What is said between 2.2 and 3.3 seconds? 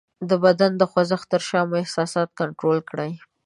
کنټرول کړئ: